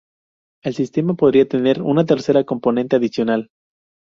El 0.63 0.73
sistema 0.73 1.13
podría 1.13 1.47
tener 1.47 1.83
una 1.83 2.05
tercera 2.05 2.43
componente 2.43 2.95
adicional. 2.95 3.51